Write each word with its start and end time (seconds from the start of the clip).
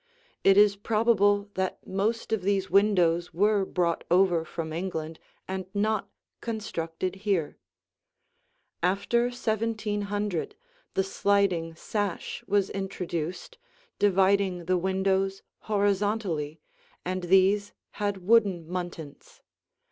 It 0.43 0.57
is 0.57 0.77
probable 0.77 1.51
that 1.53 1.85
most 1.85 2.33
of 2.33 2.41
these 2.41 2.71
windows 2.71 3.35
were 3.35 3.63
brought 3.63 4.03
over 4.09 4.43
from 4.43 4.73
England 4.73 5.19
and 5.47 5.67
not 5.75 6.09
constructed 6.41 7.17
here. 7.17 7.59
After 8.81 9.25
1700, 9.25 10.55
the 10.95 11.03
sliding 11.03 11.75
sash 11.75 12.43
was 12.47 12.71
introduced, 12.71 13.59
dividing 13.99 14.65
the 14.65 14.75
windows 14.79 15.43
horizontally, 15.69 16.59
and 17.05 17.25
these 17.25 17.71
had 18.01 18.25
wooden 18.25 18.67
muntins. 18.67 19.41